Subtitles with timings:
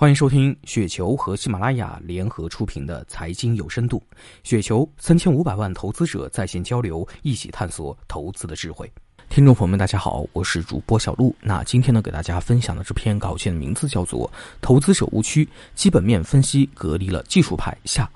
[0.00, 4.00] 欢迎收听雪球和喜马拉雅联合出品的财经有深度。
[4.44, 8.88] 雪球三千五百万投资者在线交流，一起探索投资的智慧。
[9.28, 11.34] 听众朋友们，大家好，我是主播小璐。
[11.40, 14.30] 那今天呢，给大家分享的这篇稿件的名字叫做
[14.60, 18.08] 《投资者误区：基本面分析隔离了技术派》下。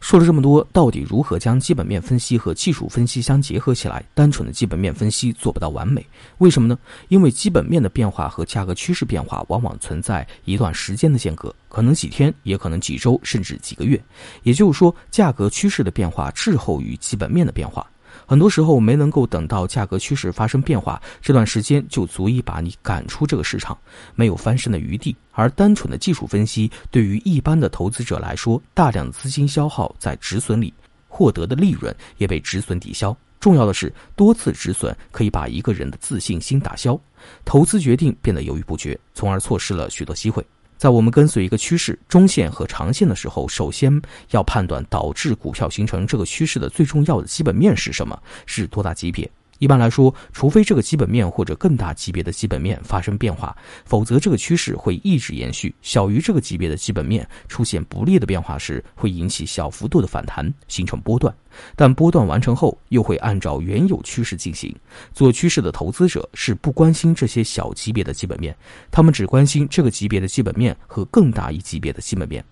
[0.00, 4.04] 说了这么多，到底如何将基本面分析和技术分析相结合起来？
[4.14, 6.06] 单纯的基本面分析做不到完美，
[6.38, 6.78] 为什么呢？
[7.08, 14.00] 因为基本面的变化和价格趋势变化往往存在一段时间的间隔，可能几天，也可能几周，甚至几个月。
[14.44, 17.84] 也就是说，价格趋势的变化滞后于基本面的变化。
[18.26, 23.76] 很多时候没能够等到价格趋势发生变化，这段时间就足以把你赶出这个市场，
[24.14, 25.16] 没有翻身的余地。
[25.32, 30.72] 而单纯的技术分析对于一般的投资者来说，大量资金消耗在止损里，
[31.06, 33.16] 获得的利润也被止损抵消。
[33.40, 36.98] 重要的是，多次止损可以把一个人的自信心打消，
[37.44, 40.44] 投资决定变得犹豫不决，从而错失了许多机会。
[40.78, 44.00] 在我们跟随一个趋势中线和长线的时候，首先
[44.30, 49.30] 要判断导致股票形成这个趋势的最重要的基本面是什么，是多大级别。
[49.58, 55.74] 一般来说，除非这个基本面或者更大级别的基本面发生变化，否则这个趋势会一直延续。
[55.82, 61.34] 小于这个级别的基本面出现不利的变化时，会引起小幅度的反弹，形成波段。
[61.74, 64.74] 但波段完成后，又会按照原有趋势进行。
[65.12, 68.56] 做趋势的投资者是不关心这些小级别的基本面，
[68.90, 72.44] 他们只关心这个级别的基本面和更大一级别的基本面。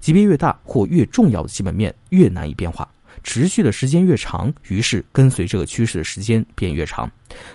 [0.00, 2.86] 级别越大或越重要的基本面越难以变化。
[3.22, 7.10] 持续的时间越长，于是跟随这个趋势的时间便越长，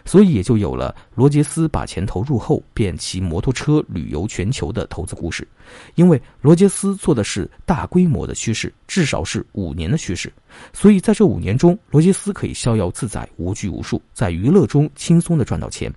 [0.06, 5.48] 所以也就有了罗杰斯把钱投入后便骑摩托车旅游全球的投资故事。
[5.96, 10.32] 因为罗杰斯做的是大规模的趋势，至少是五年的趋势，
[10.74, 15.92] 所以在这五年中，罗杰斯可以逍遥自在、无拘无束，在娱乐中轻松的赚到钱。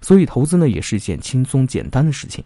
[0.00, 2.44] 所以投资呢，也是一件轻松简单的事情。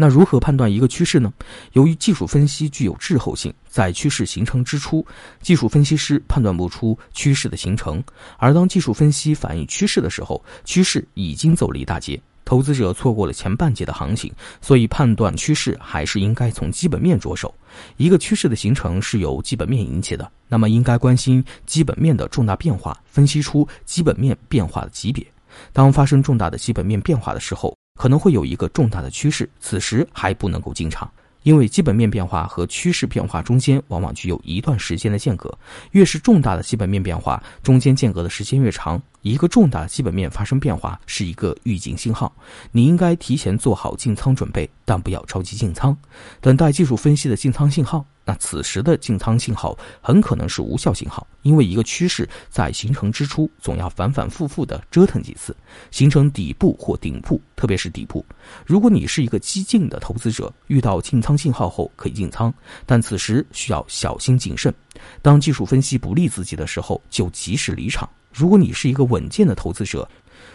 [0.00, 1.30] 那如何判断一个趋势呢？
[1.74, 5.06] 由于技术分析具有滞后性，在趋势形成之初，
[5.42, 8.00] 技术分析师判断不出趋势的形成；
[8.38, 14.32] 而当技术分析反映趋势的时候，趋势已经走了一大截，投资者错过了前半截的行情。
[14.62, 17.54] 所以，判断趋势还是应该从基本面着手。
[17.98, 25.26] 一个趋势的形成是由基本面引起的，那么应该关心基本面的重大变化，分析出基本面变化的级别。
[25.74, 31.12] 当发生重大的基本面变化的时候，可能会有一个重大的趋势，此时还不能够进场，
[31.42, 35.54] 因为基本面变化和趋势变化中间往往具有一段时间的间隔，
[35.90, 38.98] 越是重大的基本面变化，中间间隔的时间越长。
[39.22, 42.34] 一个重大基本面发生变化是一个预警信号，
[42.72, 45.96] 你应该提前做好进仓准备，但不要着急进仓，
[46.40, 48.04] 等待技术分析的进仓信号。
[48.24, 55.56] 那此时的进仓信号很可能是无效信号，因为一个趋势在形成之初总要反反复复的折腾几次，
[55.90, 58.24] 形成底部或顶部，特别是底部。
[58.64, 62.52] 如果你是一个激进的投资者，遇到进仓信号后可以进仓，
[62.86, 64.72] 但此时需要小心谨慎。
[65.20, 68.08] 当技术分析不利自己的时候，就及时离场。
[68.32, 70.08] 如果你是一个稳健的投资者，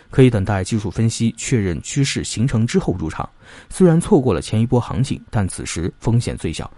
[0.10, 3.30] 可以等待技术分析确认趋势形成之后入场。
[3.70, 6.72] 虽然错过了前一波行情，但此时风险最小。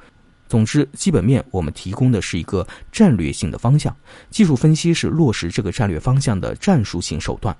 [0.50, 3.94] 总之，基本面我们提供的是一个战略性的方向，
[4.30, 7.53] 技术分析是落实这个战略方向的战术性手段。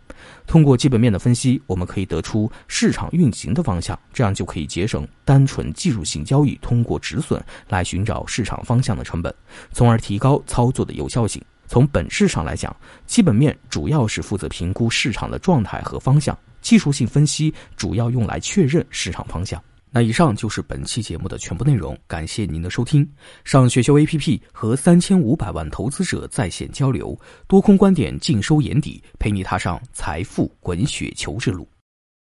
[0.48, 9.36] 通过基本面的分析，我们可以得出市场运行的方向，这样就可以节省单纯技术性交易通过止损来寻找市场方向的成本，
[9.74, 11.44] 从而提高操作的有效性。
[11.68, 19.62] 从本质上来讲，基本面主要是负责评估市场的状态和方向，技术性分析主要用来确认市场方向。
[19.90, 23.10] 那以上就是本期节目的全部内容，感谢您的收听。
[23.46, 27.18] 上雪球 APP 和三千五百万投资者在线交流，
[27.48, 31.68] 多空观点尽收眼底，陪你踏上财富滚雪球之路。